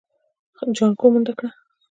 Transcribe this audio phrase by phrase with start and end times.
[0.75, 1.49] جانکو منډه کړه.